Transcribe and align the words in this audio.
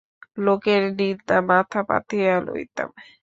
লোকের 0.45 0.81
নিন্দা 0.97 1.37
মাথা 1.49 1.79
পাতিয়া 1.89 2.33
লইতাম। 2.47 2.89